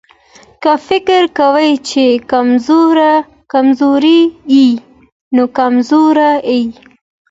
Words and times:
که 0.63 0.71
فکر 0.87 1.21
کوې 1.37 1.71
چې 1.89 2.03
کمزوری 3.53 4.21
يې 4.53 4.67
نو 5.35 5.43
کمزوری 5.57 6.31
يې. 6.49 6.61